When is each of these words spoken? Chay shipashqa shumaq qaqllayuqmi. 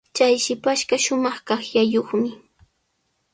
Chay 0.15 0.33
shipashqa 0.43 0.95
shumaq 1.03 1.37
qaqllayuqmi. 1.47 2.29